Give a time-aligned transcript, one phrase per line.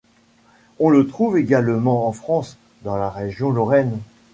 [0.79, 3.99] On le trouve également en France, dans la région Lorraine.